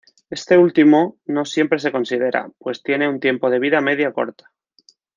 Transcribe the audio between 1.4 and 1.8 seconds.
siempre